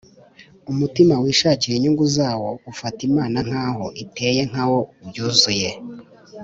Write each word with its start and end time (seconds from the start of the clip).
umutima 0.71 1.13
wishakira 1.23 1.73
inyungu 1.75 2.05
zawo 2.17 2.49
ufata 2.71 2.99
imana 3.09 3.37
nk’aho 3.47 3.85
iteye 4.03 4.41
nka 4.49 4.63
wo 4.71 4.79
byuzuye 5.07 5.69